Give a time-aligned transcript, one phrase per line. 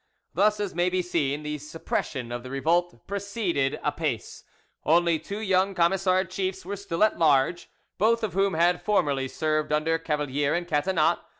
[0.33, 4.43] Thus, as may be seen, the suppression of the revolt proceeded apace;
[4.83, 9.71] only two young Camisard chiefs were still at large, both of whom had formerly served
[9.71, 11.19] under Cavalier and Catinat.